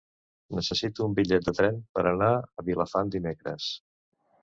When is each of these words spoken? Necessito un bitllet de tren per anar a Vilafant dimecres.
Necessito 0.59 1.03
un 1.09 1.13
bitllet 1.19 1.45
de 1.49 1.55
tren 1.59 1.79
per 1.99 2.07
anar 2.15 2.33
a 2.43 2.67
Vilafant 2.73 3.17
dimecres. 3.19 3.73